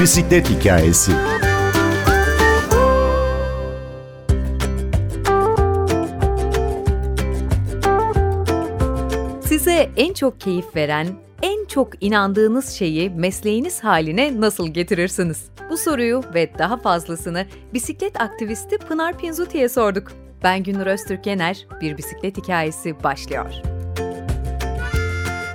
Bisiklet 0.00 0.50
Hikayesi 0.50 1.12
Size 9.44 9.90
en 9.96 10.12
çok 10.12 10.40
keyif 10.40 10.76
veren, 10.76 11.06
en 11.42 11.66
çok 11.66 12.02
inandığınız 12.02 12.70
şeyi 12.70 13.10
mesleğiniz 13.10 13.84
haline 13.84 14.40
nasıl 14.40 14.68
getirirsiniz? 14.68 15.44
Bu 15.70 15.76
soruyu 15.76 16.22
ve 16.34 16.50
daha 16.58 16.76
fazlasını 16.76 17.46
bisiklet 17.74 18.20
aktivisti 18.20 18.78
Pınar 18.78 19.18
Pinzuti'ye 19.18 19.68
sorduk. 19.68 20.12
Ben 20.42 20.62
Günür 20.62 20.86
Öztürk 20.86 21.26
Yener, 21.26 21.66
Bir 21.80 21.98
Bisiklet 21.98 22.36
Hikayesi 22.36 23.04
başlıyor. 23.04 23.77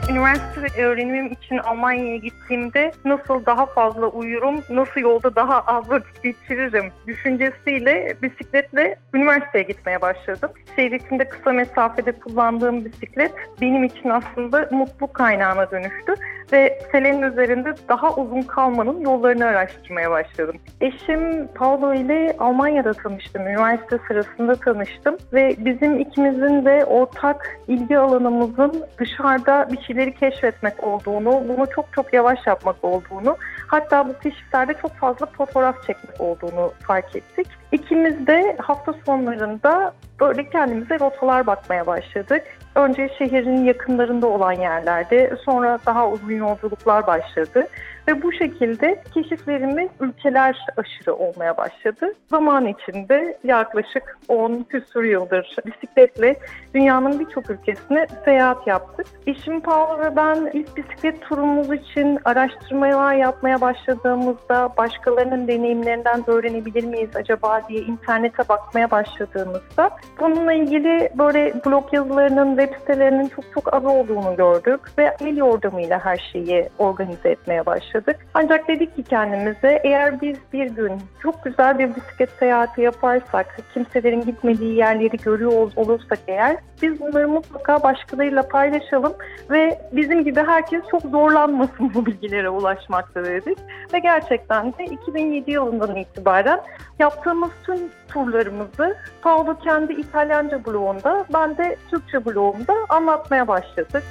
Üniversite 0.10 0.84
öğrenimim 0.84 1.32
için 1.32 1.58
Almanya'ya 1.58 2.18
gittiğimde 2.18 2.92
nasıl 3.06 3.46
daha 3.46 3.66
fazla 3.66 4.08
uyurum, 4.08 4.56
nasıl 4.70 5.02
yolda 5.02 5.36
daha 5.36 5.62
az 5.62 5.90
vakit 5.90 6.24
geçiririm 6.24 6.92
düşüncesiyle 7.08 8.16
bisikletle 8.22 8.96
üniversiteye 9.14 9.64
gitmeye 9.64 10.02
başladım. 10.02 10.52
Şehir 10.76 11.00
kısa 11.30 11.52
mesafede 11.52 12.12
kullandığım 12.12 12.86
bisiklet 12.86 13.32
benim 13.62 13.84
için 13.84 14.10
aslında 14.10 14.70
mutlu 14.72 15.14
kaynağına 15.14 15.72
dönüştü 15.72 16.16
ve 16.52 16.80
selenin 16.92 17.22
üzerinde 17.22 17.74
daha 17.90 18.16
uzun 18.16 18.42
kalmanın 18.42 19.02
yollarını 19.02 19.46
araştırmaya 19.46 20.12
başladım. 20.12 20.56
Eşim 20.82 21.48
Paulo 21.48 21.94
ile 21.94 22.36
Almanya'da 22.40 22.94
tanıştım, 22.94 23.48
üniversite 23.48 23.98
sırasında 24.08 24.56
tanıştım 24.56 25.18
ve 25.34 25.56
bizim 25.58 26.00
ikimizin 26.00 26.66
de 26.66 26.86
ortak 26.86 27.60
ilgi 27.68 27.98
alanımızın 27.98 28.86
dışarıda 29.00 29.68
bir 29.72 29.78
şeyleri 29.94 30.16
keşfetmek 30.16 30.84
olduğunu, 30.84 31.44
bunu 31.48 31.66
çok 31.76 31.94
çok 31.94 32.14
yavaş 32.14 32.48
yapmak 32.48 32.84
olduğunu, 32.84 33.38
hatta 33.68 34.10
bu 34.10 34.20
keşiflerde 34.20 34.74
çok 34.82 34.92
fazla 34.92 35.26
fotoğraf 35.26 35.88
çekmek 35.88 36.22
olduğunu 36.22 36.74
fark 36.80 37.16
ettik. 37.16 37.48
İkimiz 37.74 38.28
de 38.28 38.56
hafta 38.60 38.94
sonlarında 39.06 39.94
böyle 40.20 40.50
kendimize 40.50 41.00
rotalar 41.00 41.48
bakmaya 41.48 41.88
başladık. 41.88 42.44
Önce 42.76 43.10
şehrin 43.18 43.64
yakınlarında 43.64 44.28
olan 44.28 44.52
yerlerde, 44.52 45.36
sonra 45.46 45.80
daha 45.86 46.10
uzun 46.10 46.32
yolculuklar 46.32 47.08
başladı. 47.08 47.68
Ve 48.08 48.22
bu 48.22 48.32
şekilde 48.32 49.04
keşiflerimiz 49.14 49.90
ülkeler 50.00 50.66
aşırı 50.78 51.16
olmaya 51.16 51.58
başladı. 51.58 52.14
Zaman 52.30 52.66
içinde 52.68 53.38
yaklaşık 53.44 54.18
10 54.28 54.64
küsur 54.64 55.04
yıldır 55.04 55.56
bisikletle 55.66 56.36
dünyanın 56.74 57.20
birçok 57.20 57.50
ülkesine 57.50 58.08
seyahat 58.26 58.68
yaptık. 58.68 59.08
Eşim 59.28 59.62
Paolo 59.62 60.00
ve 60.00 60.16
ben 60.16 60.52
ilk 60.54 60.78
bisiklet 60.78 61.22
turumuz 61.22 61.72
için 61.72 62.20
araştırmalar 62.26 63.16
yapmaya 63.16 63.62
başladığımızda 63.62 64.70
başkalarının 64.78 65.48
deneyimlerinden 65.48 66.24
öğrenebilir 66.28 66.84
miyiz 66.84 67.10
acaba 67.16 67.62
diye 67.70 67.82
internete 67.82 68.50
bakmaya 68.50 68.92
başladığımızda 68.92 69.90
bununla 70.20 70.54
ilgili 70.54 71.10
böyle 71.18 71.54
blog 71.66 71.94
yazılarının, 71.94 72.58
web 72.58 72.80
sitelerinin 72.80 73.30
çok 73.30 73.46
çok 73.54 73.74
az 73.74 73.86
olduğunu 73.86 74.36
gördük 74.36 74.80
ve 74.98 75.16
el 75.22 75.38
yordamıyla 75.38 76.06
her 76.06 76.30
şeyi 76.32 76.70
organize 76.80 77.30
etmeye 77.30 77.66
başladık. 77.66 78.16
Ancak 78.34 78.68
dedik 78.68 78.96
ki 78.96 79.04
kendimize 79.04 79.82
eğer 79.84 80.22
biz 80.22 80.38
bir 80.54 80.70
gün 80.70 80.92
çok 81.24 81.44
güzel 81.44 81.80
bir 81.80 81.96
bisiklet 81.96 82.30
seyahati 82.40 82.82
yaparsak, 82.82 83.58
kimselerin 83.74 84.22
gitmediği 84.22 84.76
yerleri 84.76 85.18
görüyor 85.18 85.72
olursak 85.76 86.20
eğer 86.28 86.58
biz 86.82 87.00
bunları 87.00 87.30
mutlaka 87.30 87.84
başkalarıyla 87.84 88.48
paylaşalım 88.48 89.14
ve 89.50 89.80
bizim 89.92 90.24
gibi 90.24 90.40
herkes 90.40 90.82
çok 90.92 91.02
zorlanmasın 91.02 91.94
bu 91.94 92.06
bilgilere 92.06 92.50
ulaşmakta 92.50 93.26
dedik. 93.26 93.58
Ve 93.94 94.00
gerçekten 94.00 94.74
de 94.74 94.86
2007 94.86 95.52
yılından 95.52 95.96
itibaren 95.96 96.60
yaptığımız 97.00 97.52
tüm 97.64 97.78
turlarımızı 98.08 98.98
Paolo 99.22 99.60
kendi 99.60 99.94
İtalyanca 99.94 100.66
blogunda, 100.66 101.26
ben 101.34 101.58
de 101.58 101.78
Türkçe 101.92 102.26
blogumda 102.26 102.74
anlatmaya 102.90 103.48
başladık. 103.48 104.04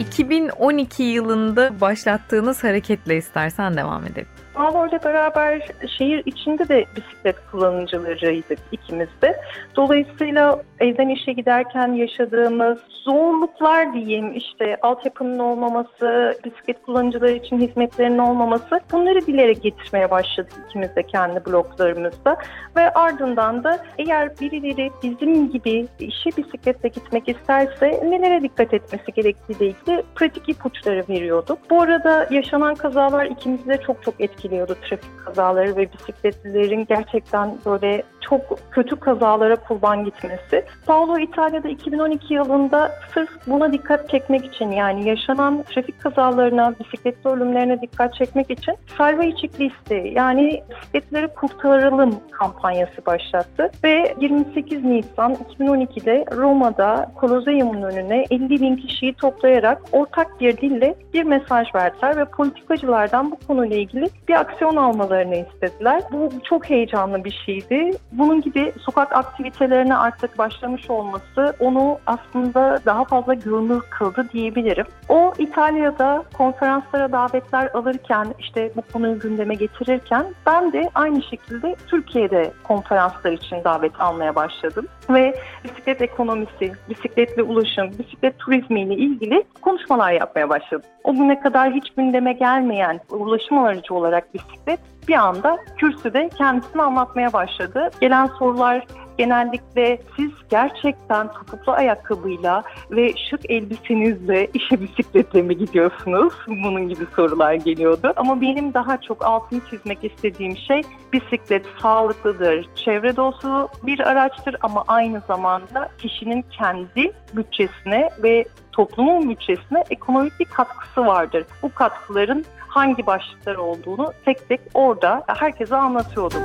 2012 0.00 1.02
yılında 1.02 1.80
başlattığınız 1.80 2.64
hareketle 2.64 3.16
istersen 3.16 3.76
devam 3.76 4.06
edelim. 4.06 4.28
İle 4.54 5.04
beraber 5.04 5.62
şehir 5.98 6.22
içinde 6.26 6.68
de 6.68 6.84
bisiklet 6.96 7.36
kullanıcılarıydık 7.50 8.58
ikimiz 8.72 9.08
de. 9.22 9.40
Dolayısıyla 9.76 10.62
evden 10.80 11.08
işe 11.08 11.32
giderken 11.32 11.92
yaşadığımız 11.92 12.78
zorluklar 13.04 13.94
diyeyim 13.94 14.36
işte 14.36 14.76
altyapının 14.82 15.38
olmaması, 15.38 16.38
bisiklet 16.44 16.82
kullanıcıları 16.82 17.32
için 17.32 17.60
hizmetlerinin 17.60 18.18
olmaması 18.18 18.80
bunları 18.92 19.26
dile 19.26 19.52
getirmeye 19.52 20.10
başladık 20.10 20.52
ikimiz 20.68 20.96
de 20.96 21.02
kendi 21.02 21.44
bloglarımızda. 21.46 22.36
Ve 22.76 22.90
ardından 22.90 23.64
da 23.64 23.78
eğer 23.98 24.40
birileri 24.40 24.90
bizim 25.02 25.50
gibi 25.50 25.86
işe 25.98 26.30
bisikletle 26.36 26.88
gitmek 26.88 27.28
isterse 27.28 28.00
nelere 28.04 28.42
dikkat 28.42 28.74
etmesi 28.74 29.12
gerektiği 29.12 29.56
ile 29.56 29.66
ilgili 29.66 30.02
pratik 30.14 30.48
ipuçları 30.48 31.04
veriyorduk. 31.08 31.58
Bu 31.70 31.82
arada 31.82 32.26
yaşanan 32.30 32.74
kazalar 32.74 33.26
ikimizi 33.26 33.66
de 33.68 33.76
çok 33.86 34.02
çok 34.02 34.20
etkili 34.20 34.43
etkiliyordu 34.44 34.74
trafik 34.74 35.24
kazaları 35.24 35.76
ve 35.76 35.92
bisikletlilerin 35.92 36.86
gerçekten 36.86 37.58
böyle 37.66 38.02
çok 38.30 38.58
kötü 38.70 38.96
kazalara 38.96 39.56
kurban 39.56 40.04
gitmesi. 40.04 40.64
Paolo 40.86 41.18
İtalya'da 41.18 41.68
2012 41.68 42.34
yılında 42.34 42.92
sırf 43.14 43.30
buna 43.46 43.72
dikkat 43.72 44.10
çekmek 44.10 44.44
için 44.44 44.70
yani 44.70 45.08
yaşanan 45.08 45.62
trafik 45.62 46.00
kazalarına, 46.00 46.74
bisikletli 46.80 47.30
ölümlerine 47.30 47.80
dikkat 47.80 48.14
çekmek 48.14 48.50
için 48.50 48.74
Salva 48.98 49.24
içik 49.24 49.60
listi 49.60 50.12
yani 50.14 50.62
bisikletleri 50.70 51.28
kurtaralım 51.28 52.14
kampanyası 52.30 53.06
başlattı 53.06 53.70
ve 53.84 54.14
28 54.20 54.84
Nisan 54.84 55.34
2012'de 55.34 56.24
Roma'da 56.36 57.12
Koloseum'un 57.14 57.82
önüne 57.82 58.24
50 58.30 58.50
bin 58.50 58.76
kişiyi 58.76 59.14
toplayarak 59.14 59.82
ortak 59.92 60.40
bir 60.40 60.56
dille 60.56 60.94
bir 61.14 61.24
mesaj 61.24 61.74
verdiler 61.74 62.16
ve 62.16 62.24
politikacılardan 62.24 63.30
bu 63.30 63.36
konuyla 63.46 63.76
ilgili 63.76 64.08
bir 64.28 64.34
aksiyon 64.34 64.76
almalarını 64.76 65.36
istediler. 65.36 66.02
Bu 66.12 66.30
çok 66.44 66.70
heyecanlı 66.70 67.24
bir 67.24 67.42
şeydi. 67.46 67.90
Bunun 68.18 68.40
gibi 68.40 68.72
sokak 68.80 69.16
aktivitelerine 69.16 69.96
artık 69.96 70.38
başlamış 70.38 70.90
olması 70.90 71.56
onu 71.60 71.98
aslında 72.06 72.80
daha 72.86 73.04
fazla 73.04 73.34
görünür 73.34 73.80
kıldı 73.90 74.28
diyebilirim. 74.32 74.86
O 75.08 75.32
İtalya'da 75.38 76.24
konferanslara 76.34 77.12
davetler 77.12 77.70
alırken 77.74 78.26
işte 78.38 78.72
bu 78.76 78.82
konuyu 78.92 79.18
gündeme 79.18 79.54
getirirken 79.54 80.26
ben 80.46 80.72
de 80.72 80.90
aynı 80.94 81.22
şekilde 81.22 81.76
Türkiye'de 81.86 82.52
konferanslar 82.62 83.32
için 83.32 83.64
davet 83.64 84.00
almaya 84.00 84.34
başladım. 84.34 84.86
Ve 85.10 85.34
bisiklet 85.64 86.02
ekonomisi, 86.02 86.72
bisikletli 86.88 87.42
ulaşım, 87.42 87.90
bisiklet 87.98 88.38
turizmi 88.38 88.80
ile 88.82 88.94
ilgili 88.94 89.44
konuşmalar 89.62 90.12
yapmaya 90.12 90.48
başladım. 90.48 90.90
O 91.04 91.12
güne 91.12 91.40
kadar 91.40 91.72
hiç 91.72 91.90
gündeme 91.90 92.32
gelmeyen 92.32 93.00
ulaşım 93.10 93.58
aracı 93.58 93.94
olarak 93.94 94.34
bisiklet 94.34 94.80
bir 95.08 95.14
anda 95.14 95.58
kürsüde 95.76 96.30
kendisini 96.38 96.82
anlatmaya 96.82 97.32
başladı. 97.32 97.90
Gelen 98.00 98.26
sorular 98.26 98.86
genellikle 99.18 99.98
siz 100.16 100.30
gerçekten 100.50 101.32
topuklu 101.32 101.72
ayakkabıyla 101.72 102.62
ve 102.90 103.12
şık 103.30 103.50
elbisenizle 103.50 104.46
işe 104.54 104.80
bisikletle 104.80 105.42
mi 105.42 105.56
gidiyorsunuz? 105.56 106.34
Bunun 106.46 106.88
gibi 106.88 107.06
sorular 107.16 107.54
geliyordu. 107.54 108.12
Ama 108.16 108.40
benim 108.40 108.74
daha 108.74 109.00
çok 109.00 109.24
altını 109.24 109.60
çizmek 109.70 110.04
istediğim 110.04 110.56
şey 110.56 110.82
bisiklet 111.12 111.66
sağlıklıdır, 111.82 112.68
çevre 112.84 113.16
dostu 113.16 113.68
bir 113.82 114.00
araçtır 114.00 114.56
ama 114.62 114.84
aynı 114.88 115.22
zamanda 115.26 115.88
kişinin 115.98 116.42
kendi 116.42 117.12
bütçesine 117.34 118.10
ve 118.22 118.44
toplumun 118.72 119.30
bütçesine 119.30 119.84
ekonomik 119.90 120.40
bir 120.40 120.44
katkısı 120.44 121.06
vardır. 121.06 121.44
Bu 121.62 121.74
katkıların 121.74 122.44
hangi 122.68 123.06
başlıklar 123.06 123.56
olduğunu 123.56 124.12
tek 124.24 124.48
tek 124.48 124.60
orada 124.74 125.24
herkese 125.26 125.76
anlatıyordum. 125.76 126.42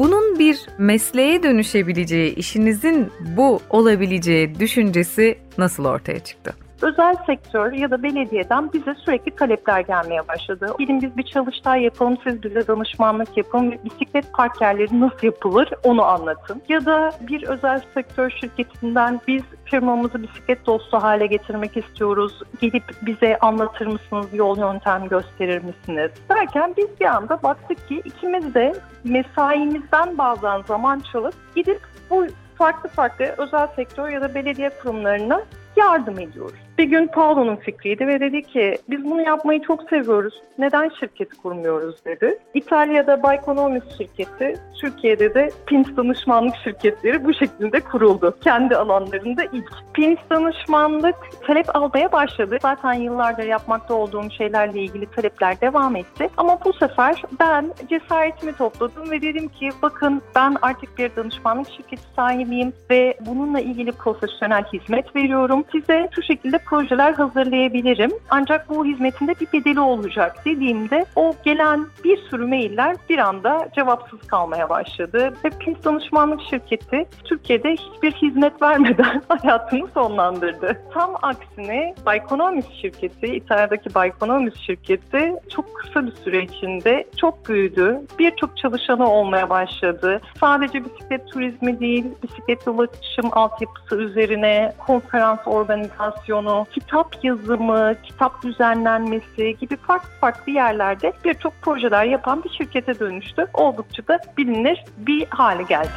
Bunun 0.00 0.38
bir 0.38 0.66
mesleğe 0.78 1.42
dönüşebileceği, 1.42 2.34
işinizin 2.34 3.12
bu 3.36 3.60
olabileceği 3.70 4.60
düşüncesi 4.60 5.38
nasıl 5.58 5.84
ortaya 5.84 6.18
çıktı? 6.18 6.54
Özel 6.82 7.16
sektör 7.26 7.72
ya 7.72 7.90
da 7.90 8.02
belediyeden 8.02 8.72
bize 8.72 8.94
sürekli 8.94 9.36
talepler 9.36 9.80
gelmeye 9.80 10.28
başladı. 10.28 10.74
Gelin 10.78 11.02
biz 11.02 11.16
bir 11.16 11.22
çalıştay 11.22 11.82
yapalım, 11.82 12.16
siz 12.24 12.42
bize 12.42 12.66
danışmanlık 12.66 13.36
yapın 13.36 13.74
bisiklet 13.84 14.32
park 14.32 14.60
yerleri 14.60 15.00
nasıl 15.00 15.26
yapılır 15.26 15.70
onu 15.84 16.04
anlatın. 16.04 16.62
Ya 16.68 16.86
da 16.86 17.10
bir 17.20 17.42
özel 17.42 17.80
sektör 17.94 18.30
şirketinden 18.30 19.20
biz 19.28 19.42
firmamızı 19.64 20.22
bisiklet 20.22 20.66
dostu 20.66 20.96
hale 20.96 21.26
getirmek 21.26 21.76
istiyoruz. 21.76 22.42
Gelip 22.60 22.84
bize 23.02 23.38
anlatır 23.38 23.86
mısınız, 23.86 24.26
yol 24.32 24.58
yöntem 24.58 25.08
gösterir 25.08 25.62
misiniz? 25.62 26.10
Derken 26.28 26.74
biz 26.76 27.00
bir 27.00 27.06
anda 27.06 27.42
baktık 27.42 27.88
ki 27.88 28.02
ikimiz 28.04 28.54
de 28.54 28.72
mesaimizden 29.04 30.18
bazen 30.18 30.62
zaman 30.62 31.02
çalıp 31.12 31.34
gidip 31.56 31.80
bu 32.10 32.26
farklı 32.54 32.88
farklı 32.88 33.24
özel 33.38 33.66
sektör 33.66 34.08
ya 34.08 34.20
da 34.20 34.34
belediye 34.34 34.70
kurumlarına 34.82 35.42
yardım 35.76 36.18
ediyoruz. 36.18 36.69
Bir 36.80 36.84
gün 36.84 37.06
Paulo'nun 37.06 37.56
fikriydi 37.56 38.06
ve 38.06 38.20
dedi 38.20 38.42
ki 38.42 38.78
biz 38.90 39.04
bunu 39.04 39.20
yapmayı 39.22 39.62
çok 39.62 39.82
seviyoruz. 39.90 40.34
Neden 40.58 40.90
şirket 41.00 41.34
kurmuyoruz 41.34 42.04
dedi. 42.04 42.38
İtalya'da 42.54 43.22
Baykonomis 43.22 43.82
şirketi, 43.98 44.54
Türkiye'de 44.80 45.34
de 45.34 45.50
Pins 45.66 45.86
danışmanlık 45.96 46.54
şirketleri 46.64 47.24
bu 47.24 47.34
şekilde 47.34 47.80
kuruldu. 47.80 48.36
Kendi 48.44 48.76
alanlarında 48.76 49.44
ilk. 49.52 49.70
Pins 49.94 50.18
danışmanlık 50.30 51.14
talep 51.46 51.76
almaya 51.76 52.12
başladı. 52.12 52.58
Zaten 52.62 52.92
yıllardır 52.92 53.44
yapmakta 53.44 53.94
olduğum 53.94 54.30
şeylerle 54.30 54.80
ilgili 54.80 55.06
talepler 55.06 55.60
devam 55.60 55.96
etti. 55.96 56.28
Ama 56.36 56.58
bu 56.64 56.72
sefer 56.72 57.22
ben 57.40 57.72
cesaretimi 57.90 58.52
topladım 58.52 59.10
ve 59.10 59.22
dedim 59.22 59.48
ki 59.48 59.68
bakın 59.82 60.22
ben 60.34 60.56
artık 60.62 60.98
bir 60.98 61.16
danışmanlık 61.16 61.70
şirketi 61.70 62.02
sahibiyim 62.16 62.72
ve 62.90 63.18
bununla 63.26 63.60
ilgili 63.60 63.92
profesyonel 63.92 64.64
hizmet 64.72 65.16
veriyorum. 65.16 65.64
Size 65.72 66.08
şu 66.14 66.22
şekilde 66.22 66.58
projeler 66.70 67.12
hazırlayabilirim. 67.12 68.10
Ancak 68.30 68.68
bu 68.68 68.84
hizmetin 68.84 69.28
de 69.28 69.34
bir 69.40 69.52
bedeli 69.52 69.80
olacak 69.80 70.44
dediğimde 70.44 71.04
o 71.16 71.34
gelen 71.44 71.86
bir 72.04 72.16
sürü 72.16 72.46
mailler 72.46 72.96
bir 73.08 73.18
anda 73.18 73.68
cevapsız 73.74 74.20
kalmaya 74.26 74.68
başladı. 74.68 75.34
Ve 75.44 75.50
Danışmanlık 75.84 76.40
Şirketi 76.50 77.06
Türkiye'de 77.24 77.72
hiçbir 77.72 78.12
hizmet 78.12 78.62
vermeden 78.62 79.22
hayatını 79.28 79.88
sonlandırdı. 79.94 80.82
Tam 80.94 81.10
aksine 81.22 81.94
Baykonomis 82.06 82.66
şirketi, 82.82 83.26
İtalya'daki 83.26 83.94
Baykonomis 83.94 84.54
şirketi 84.56 85.34
çok 85.54 85.74
kısa 85.74 86.06
bir 86.06 86.12
süre 86.12 86.42
içinde 86.42 87.06
çok 87.16 87.48
büyüdü. 87.48 88.00
Birçok 88.18 88.56
çalışanı 88.56 89.10
olmaya 89.10 89.50
başladı. 89.50 90.20
Sadece 90.40 90.84
bisiklet 90.84 91.32
turizmi 91.32 91.80
değil, 91.80 92.04
bisiklet 92.22 92.68
ulaşım 92.68 93.30
altyapısı 93.32 93.96
üzerine 93.96 94.72
konferans 94.78 95.40
organizasyonu, 95.46 96.49
kitap 96.72 97.24
yazımı, 97.24 97.94
kitap 98.02 98.42
düzenlenmesi 98.42 99.56
gibi 99.60 99.76
farklı 99.76 100.10
farklı 100.20 100.52
yerlerde 100.52 101.12
birçok 101.24 101.52
projeler 101.62 102.04
yapan 102.04 102.44
bir 102.44 102.50
şirkete 102.50 102.98
dönüştü. 102.98 103.46
Oldukça 103.54 104.08
da 104.08 104.18
bilinir 104.38 104.84
bir 104.98 105.26
hale 105.30 105.62
geldi. 105.62 105.90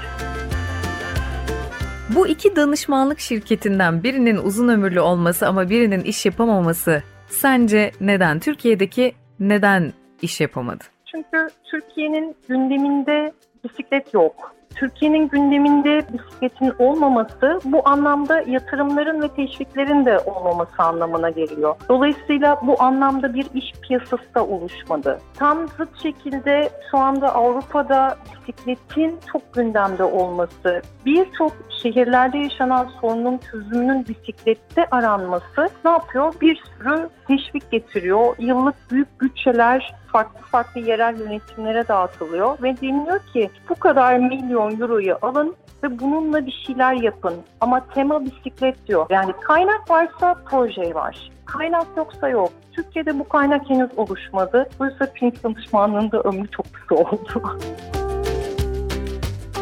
Bu 2.15 2.27
iki 2.27 2.55
danışmanlık 2.55 3.19
şirketinden 3.19 4.03
birinin 4.03 4.37
uzun 4.37 4.67
ömürlü 4.67 4.99
olması 4.99 5.47
ama 5.47 5.69
birinin 5.69 6.01
iş 6.01 6.25
yapamaması 6.25 7.03
sence 7.27 7.91
neden? 8.01 8.39
Türkiye'deki 8.39 9.13
neden 9.39 9.93
iş 10.21 10.41
yapamadı? 10.41 10.83
Çünkü 11.05 11.47
Türkiye'nin 11.63 12.35
gündeminde 12.49 13.33
bisiklet 13.63 14.13
yok. 14.13 14.55
Türkiye'nin 14.83 15.29
gündeminde 15.29 16.05
bisikletin 16.13 16.73
olmaması 16.79 17.59
bu 17.65 17.89
anlamda 17.89 18.41
yatırımların 18.41 19.21
ve 19.21 19.27
teşviklerin 19.27 20.05
de 20.05 20.19
olmaması 20.19 20.83
anlamına 20.83 21.29
geliyor. 21.29 21.75
Dolayısıyla 21.89 22.59
bu 22.67 22.81
anlamda 22.81 23.33
bir 23.33 23.47
iş 23.53 23.71
piyasası 23.81 24.35
da 24.35 24.45
oluşmadı. 24.45 25.19
Tam 25.33 25.67
zıt 25.67 26.01
şekilde 26.03 26.69
şu 26.91 26.97
anda 26.97 27.35
Avrupa'da 27.35 28.17
bisikletin 28.31 29.19
çok 29.31 29.53
gündemde 29.53 30.03
olması, 30.03 30.81
birçok 31.05 31.51
şehirlerde 31.81 32.37
yaşanan 32.37 32.87
sorunun 33.01 33.39
çözümünün 33.51 34.05
bisiklette 34.07 34.85
aranması 34.91 35.69
ne 35.85 35.91
yapıyor? 35.91 36.33
Bir 36.41 36.55
sürü 36.55 37.09
teşvik 37.27 37.71
getiriyor. 37.71 38.35
Yıllık 38.39 38.75
büyük 38.91 39.21
bütçeler 39.21 40.02
farklı 40.13 40.41
farklı 40.41 40.81
yerel 40.81 41.19
yönetimlere 41.19 41.87
dağıtılıyor 41.87 42.63
ve 42.63 42.81
deniliyor 42.81 43.19
ki 43.33 43.49
bu 43.69 43.75
kadar 43.75 44.17
milyon 44.17 44.79
euroyu 44.81 45.17
alın 45.21 45.55
ve 45.83 45.99
bununla 45.99 46.45
bir 46.45 46.63
şeyler 46.67 46.93
yapın. 46.93 47.33
Ama 47.61 47.85
tema 47.93 48.25
bisiklet 48.25 48.87
diyor. 48.87 49.05
Yani 49.09 49.33
kaynak 49.41 49.89
varsa 49.89 50.35
proje 50.45 50.95
var. 50.95 51.31
Kaynak 51.45 51.87
yoksa 51.97 52.29
yok. 52.29 52.49
Türkiye'de 52.71 53.19
bu 53.19 53.29
kaynak 53.29 53.69
henüz 53.69 53.89
oluşmadı. 53.97 54.69
Yüzden 54.81 55.13
Pink 55.13 55.43
danışmanlığında 55.43 56.21
ömrü 56.21 56.47
çok 56.47 56.65
kısa 56.73 56.95
oldu. 56.95 57.59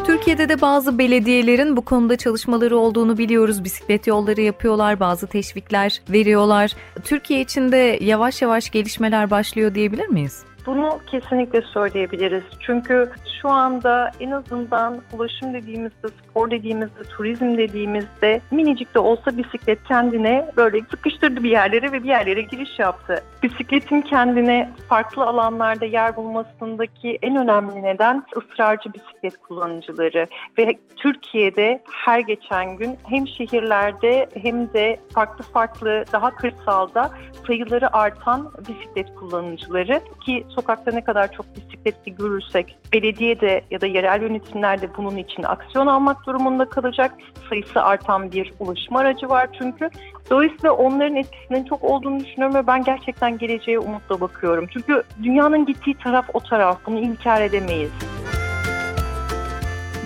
Türkiye'de 0.06 0.48
de 0.48 0.60
bazı 0.60 0.98
belediyelerin 0.98 1.76
bu 1.76 1.82
konuda 1.82 2.16
çalışmaları 2.16 2.76
olduğunu 2.76 3.18
biliyoruz. 3.18 3.64
Bisiklet 3.64 4.06
yolları 4.06 4.40
yapıyorlar, 4.40 5.00
bazı 5.00 5.26
teşvikler 5.26 6.00
veriyorlar. 6.10 6.76
Türkiye 7.04 7.40
için 7.40 7.72
de 7.72 7.98
yavaş 8.00 8.42
yavaş 8.42 8.70
gelişmeler 8.70 9.30
başlıyor 9.30 9.74
diyebilir 9.74 10.08
miyiz? 10.08 10.44
Bunu 10.66 11.00
kesinlikle 11.06 11.62
söyleyebiliriz. 11.62 12.42
Çünkü 12.60 13.10
şu 13.42 13.48
anda 13.48 14.10
en 14.20 14.30
azından 14.30 15.02
ulaşım 15.12 15.54
dediğimizde, 15.54 16.08
spor 16.08 16.50
dediğimizde, 16.50 17.02
turizm 17.02 17.58
dediğimizde 17.58 18.40
minicik 18.50 18.94
de 18.94 18.98
olsa 18.98 19.36
bisiklet 19.36 19.84
kendine 19.84 20.46
böyle 20.56 20.80
sıkıştırdı 20.90 21.42
bir 21.42 21.50
yerlere 21.50 21.92
ve 21.92 22.02
bir 22.02 22.08
yerlere 22.08 22.42
giriş 22.42 22.78
yaptı. 22.78 23.24
Bisikletin 23.42 24.00
kendine 24.00 24.70
farklı 24.88 25.24
alanlarda 25.24 25.84
yer 25.84 26.16
bulmasındaki 26.16 27.18
en 27.22 27.36
önemli 27.36 27.82
neden 27.82 28.24
ısrarcı 28.36 28.92
bisiklet 28.94 29.36
kullanıcıları 29.36 30.26
ve 30.58 30.78
Türkiye'de 30.96 31.82
her 32.04 32.20
geçen 32.20 32.76
gün 32.76 32.98
hem 33.04 33.28
şehirlerde 33.28 34.28
hem 34.42 34.72
de 34.72 35.00
farklı 35.14 35.44
farklı 35.44 36.04
daha 36.12 36.34
kırsalda 36.34 37.10
sayıları 37.46 37.96
artan 37.96 38.52
bisiklet 38.68 39.14
kullanıcıları 39.14 40.00
ki 40.26 40.46
sokakta 40.54 40.90
ne 40.90 41.04
kadar 41.04 41.32
çok 41.32 41.46
bisikletli 41.56 42.14
görürsek 42.14 42.76
belediye 42.92 43.40
de 43.40 43.62
ya 43.70 43.80
da 43.80 43.86
yerel 43.86 44.22
yönetimler 44.22 44.82
de 44.82 44.88
bunun 44.96 45.16
için 45.16 45.42
aksiyon 45.42 45.86
almak 45.86 46.26
durumunda 46.26 46.64
kalacak. 46.64 47.14
Sayısı 47.48 47.82
artan 47.82 48.32
bir 48.32 48.52
ulaşım 48.60 48.96
aracı 48.96 49.28
var 49.28 49.48
çünkü. 49.58 49.90
Dolayısıyla 50.30 50.72
onların 50.72 51.16
etkisinin 51.16 51.64
çok 51.64 51.84
olduğunu 51.84 52.20
düşünüyorum 52.20 52.54
ve 52.54 52.66
ben 52.66 52.84
gerçekten 52.84 53.38
geleceğe 53.38 53.78
umutla 53.78 54.20
bakıyorum. 54.20 54.66
Çünkü 54.72 55.02
dünyanın 55.22 55.66
gittiği 55.66 55.94
taraf 55.94 56.26
o 56.34 56.40
taraf. 56.40 56.78
Bunu 56.86 56.98
inkar 56.98 57.40
edemeyiz. 57.40 57.90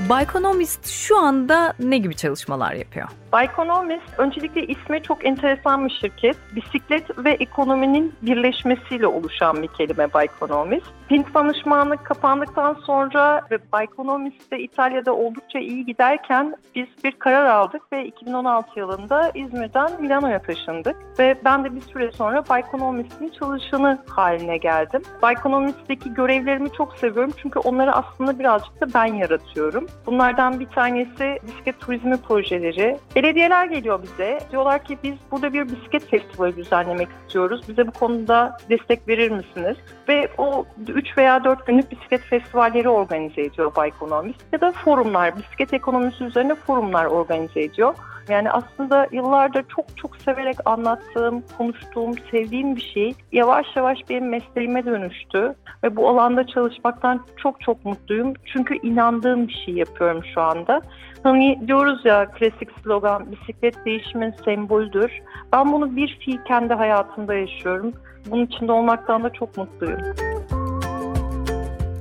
Baykonomist 0.08 0.86
şu 0.88 1.18
anda 1.18 1.74
ne 1.80 1.98
gibi 1.98 2.16
çalışmalar 2.16 2.72
yapıyor? 2.72 3.08
Baykonomist 3.32 4.18
öncelikle 4.18 4.66
ismi 4.66 5.02
çok 5.02 5.26
enteresan 5.26 5.84
bir 5.84 5.90
şirket. 5.90 6.36
Bisiklet 6.54 7.24
ve 7.24 7.30
ekonominin 7.30 8.14
birleşmesiyle 8.22 9.06
oluşan 9.06 9.62
bir 9.62 9.68
kelime 9.68 10.12
Baykonomist. 10.12 10.86
Pink 11.08 11.34
danışmanlık 11.34 12.04
kapandıktan 12.04 12.74
sonra 12.74 13.42
ve 13.50 13.58
Baykonomist 13.72 14.52
de 14.52 14.58
İtalya'da 14.58 15.14
oldukça 15.14 15.58
iyi 15.58 15.86
giderken 15.86 16.56
biz 16.74 16.86
bir 17.04 17.12
karar 17.12 17.46
aldık 17.46 17.92
ve 17.92 18.06
2016 18.06 18.80
yılında 18.80 19.30
İzmir'den 19.34 20.02
Milano'ya 20.02 20.42
taşındık. 20.42 20.96
Ve 21.18 21.38
ben 21.44 21.64
de 21.64 21.74
bir 21.74 21.80
süre 21.80 22.12
sonra 22.12 22.44
Baykonomist'in 22.48 23.28
çalışanı 23.28 23.98
haline 24.08 24.56
geldim. 24.56 25.02
Baykonomist'teki 25.22 26.14
görevlerimi 26.14 26.72
çok 26.72 26.96
seviyorum 26.96 27.32
çünkü 27.42 27.58
onları 27.58 27.92
aslında 27.92 28.38
birazcık 28.38 28.80
da 28.80 28.86
ben 28.94 29.14
yaratıyorum. 29.14 29.86
Bunlardan 30.06 30.60
bir 30.60 30.66
tanesi 30.66 31.38
bisiklet 31.46 31.80
turizmi 31.80 32.16
projeleri. 32.16 32.96
Belediyeler 33.26 33.66
geliyor 33.66 34.02
bize. 34.02 34.38
Diyorlar 34.50 34.84
ki 34.84 34.98
biz 35.02 35.14
burada 35.30 35.52
bir 35.52 35.68
bisiklet 35.68 36.10
festivali 36.10 36.56
düzenlemek 36.56 37.08
istiyoruz. 37.22 37.68
Bize 37.68 37.86
bu 37.86 37.90
konuda 37.90 38.56
destek 38.70 39.08
verir 39.08 39.30
misiniz? 39.30 39.76
Ve 40.08 40.28
o 40.38 40.66
3 40.88 41.18
veya 41.18 41.44
4 41.44 41.66
günlük 41.66 41.90
bisiklet 41.90 42.20
festivalleri 42.20 42.88
organize 42.88 43.40
ediyor 43.40 43.76
Baykonomist. 43.76 44.40
Ya 44.52 44.60
da 44.60 44.72
forumlar, 44.72 45.36
bisiklet 45.36 45.74
ekonomisi 45.74 46.24
üzerine 46.24 46.54
forumlar 46.54 47.04
organize 47.04 47.60
ediyor. 47.60 47.94
Yani 48.28 48.50
aslında 48.50 49.06
yıllardır 49.12 49.64
çok 49.68 49.96
çok 49.96 50.16
severek 50.16 50.56
anlattığım, 50.64 51.42
konuştuğum, 51.58 52.14
sevdiğim 52.30 52.76
bir 52.76 52.90
şey 52.94 53.14
yavaş 53.32 53.66
yavaş 53.76 53.98
benim 54.10 54.28
mesleğime 54.28 54.84
dönüştü. 54.84 55.54
Ve 55.84 55.96
bu 55.96 56.08
alanda 56.08 56.46
çalışmaktan 56.46 57.26
çok 57.36 57.60
çok 57.60 57.84
mutluyum. 57.84 58.34
Çünkü 58.52 58.74
inandığım 58.82 59.48
bir 59.48 59.62
şey 59.64 59.74
yapıyorum 59.74 60.22
şu 60.34 60.40
anda. 60.40 60.80
Hani 61.22 61.60
diyoruz 61.66 62.04
ya 62.04 62.30
klasik 62.30 62.68
slogan 62.82 63.32
bisiklet 63.32 63.84
değişimin 63.84 64.34
sembolüdür. 64.44 65.12
Ben 65.52 65.72
bunu 65.72 65.96
bir 65.96 66.18
fiil 66.24 66.38
kendi 66.48 66.74
hayatımda 66.74 67.34
yaşıyorum. 67.34 67.92
Bunun 68.30 68.46
içinde 68.46 68.72
olmaktan 68.72 69.24
da 69.24 69.32
çok 69.32 69.56
mutluyum. 69.56 70.00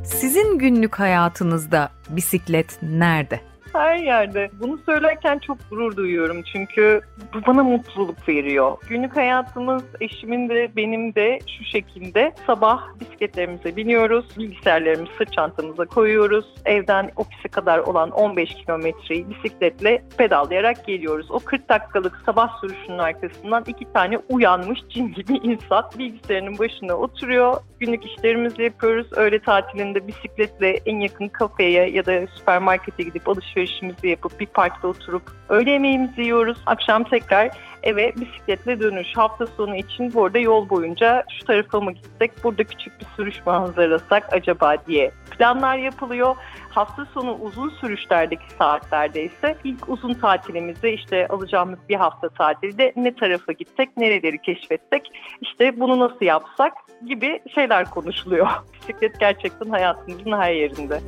Sizin 0.03 0.57
günlük 0.59 0.99
hayatınızda 0.99 1.89
bisiklet 2.09 2.79
nerede? 2.81 3.39
Her 3.79 3.95
yerde. 3.95 4.49
Bunu 4.59 4.79
söylerken 4.85 5.39
çok 5.39 5.57
gurur 5.69 5.95
duyuyorum 5.95 6.43
çünkü 6.53 7.01
bu 7.33 7.45
bana 7.47 7.63
mutluluk 7.63 8.29
veriyor. 8.29 8.77
Günlük 8.89 9.15
hayatımız 9.15 9.83
eşimin 10.01 10.49
de 10.49 10.75
benim 10.75 11.15
de 11.15 11.39
şu 11.57 11.63
şekilde 11.63 12.33
sabah 12.47 12.81
bisikletlerimize 12.99 13.75
biniyoruz, 13.75 14.25
bilgisayarlarımızı 14.37 15.25
çantamıza 15.35 15.85
koyuyoruz. 15.85 16.45
Evden 16.65 17.11
ofise 17.15 17.47
kadar 17.47 17.79
olan 17.79 18.11
15 18.11 18.53
kilometreyi 18.53 19.29
bisikletle 19.29 20.03
pedallayarak 20.17 20.85
geliyoruz. 20.85 21.31
O 21.31 21.39
40 21.39 21.69
dakikalık 21.69 22.21
sabah 22.25 22.61
sürüşünün 22.61 22.97
arkasından 22.97 23.63
iki 23.67 23.93
tane 23.93 24.17
uyanmış 24.29 24.79
cin 24.89 25.13
gibi 25.13 25.33
insan 25.33 25.89
bilgisayarının 25.99 26.59
başına 26.59 26.93
oturuyor. 26.93 27.55
Günlük 27.79 28.05
işlerimizi 28.05 28.63
yapıyoruz. 28.63 29.07
Öğle 29.15 29.39
tatilinde 29.39 30.07
bisikletle 30.07 30.79
en 30.85 30.99
yakın 30.99 31.27
kafeye 31.27 31.89
ya 31.89 32.05
da 32.05 32.27
süpermarkete 32.27 33.03
gidip 33.03 33.29
alışveriş 33.29 33.64
alışverişimizi 33.65 34.07
yapıp 34.07 34.39
bir 34.39 34.45
parkta 34.45 34.87
oturup 34.87 35.31
öğle 35.49 35.71
yemeğimizi 35.71 36.21
yiyoruz. 36.21 36.57
Akşam 36.65 37.03
tekrar 37.03 37.49
eve 37.83 38.13
bisikletle 38.15 38.79
dönüş. 38.79 39.07
Hafta 39.15 39.47
sonu 39.47 39.75
için 39.75 40.13
burada 40.13 40.39
yol 40.39 40.69
boyunca 40.69 41.23
şu 41.39 41.45
tarafa 41.45 41.79
mı 41.79 41.91
gitsek, 41.91 42.43
burada 42.43 42.63
küçük 42.63 42.99
bir 42.99 43.05
sürüş 43.15 43.45
manzarasak 43.45 44.33
acaba 44.33 44.75
diye 44.87 45.11
planlar 45.31 45.77
yapılıyor. 45.77 46.35
Hafta 46.69 47.05
sonu 47.05 47.37
uzun 47.41 47.69
sürüşlerdeki 47.69 48.51
saatlerde 48.57 49.23
ise 49.23 49.57
ilk 49.63 49.89
uzun 49.89 50.13
tatilimizi 50.13 50.89
işte 50.89 51.27
alacağımız 51.27 51.79
bir 51.89 51.95
hafta 51.95 52.29
tatilde 52.29 52.93
ne 52.95 53.15
tarafa 53.15 53.51
gitsek, 53.51 53.97
nereleri 53.97 54.41
keşfetsek, 54.41 55.11
işte 55.41 55.79
bunu 55.79 55.99
nasıl 55.99 56.25
yapsak 56.25 56.73
gibi 57.07 57.39
şeyler 57.55 57.89
konuşuluyor. 57.89 58.47
Bisiklet 58.73 59.19
gerçekten 59.19 59.69
hayatımızın 59.69 60.31
her 60.31 60.53
yerinde. 60.53 60.99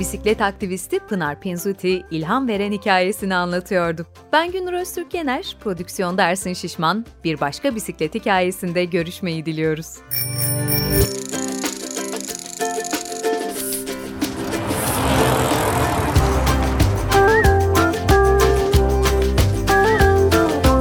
Bisiklet 0.00 0.40
aktivisti 0.40 0.98
Pınar 0.98 1.40
Pinzuti 1.40 2.02
ilham 2.10 2.48
veren 2.48 2.72
hikayesini 2.72 3.34
anlatıyordu. 3.34 4.06
Ben 4.32 4.52
Günür 4.52 4.72
Öztürk 4.72 5.14
Yener, 5.14 5.56
prodüksiyon 5.60 6.18
Dersin 6.18 6.52
Şişman. 6.52 7.06
Bir 7.24 7.40
başka 7.40 7.74
bisiklet 7.74 8.14
hikayesinde 8.14 8.84
görüşmeyi 8.84 9.46
diliyoruz. 9.46 9.96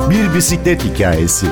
Bir 0.09 0.35
bisiklet 0.35 0.83
hikayesi. 0.83 1.47